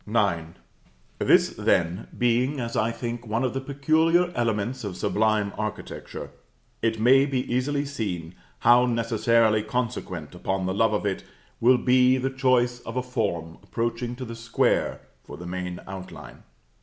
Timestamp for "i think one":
2.75-3.43